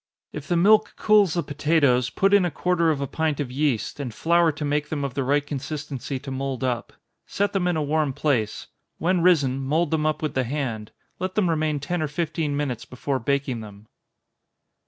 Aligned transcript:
If 0.33 0.47
the 0.47 0.57
milk 0.57 0.95
cools 0.97 1.35
the 1.35 1.43
potatoes, 1.43 2.09
put 2.09 2.33
in 2.33 2.43
a 2.43 2.49
quarter 2.49 2.89
of 2.89 3.01
a 3.01 3.05
pint 3.05 3.39
of 3.39 3.51
yeast, 3.51 3.99
and 3.99 4.11
flour 4.11 4.51
to 4.51 4.65
make 4.65 4.89
them 4.89 5.03
of 5.03 5.13
the 5.13 5.23
right 5.23 5.45
consistency 5.45 6.17
to 6.17 6.31
mould 6.31 6.63
up. 6.63 6.93
Set 7.27 7.53
them 7.53 7.67
in 7.67 7.77
a 7.77 7.83
warm 7.83 8.11
place 8.11 8.65
when 8.97 9.21
risen, 9.21 9.59
mould 9.63 9.91
them 9.91 10.07
up 10.07 10.23
with 10.23 10.33
the 10.33 10.43
hand 10.43 10.91
let 11.19 11.35
them 11.35 11.51
remain 11.51 11.79
ten 11.79 12.01
or 12.01 12.07
fifteen 12.07 12.57
minutes 12.57 12.83
before 12.83 13.19
baking 13.19 13.59
them. 13.59 13.85